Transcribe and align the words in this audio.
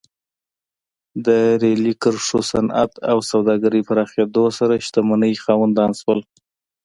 د 1.25 1.27
ریلي 1.61 1.93
کرښو، 2.01 2.39
صنعت 2.51 2.91
او 3.11 3.17
سوداګرۍ 3.31 3.81
پراخېدو 3.89 4.45
سره 4.57 4.81
شتمنۍ 4.85 5.33
خاوندان 5.45 5.91
شول. 6.01 6.19